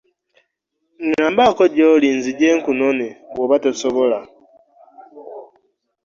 [1.07, 4.19] Ngambako gyoli nzije kunone bwoba tosobola.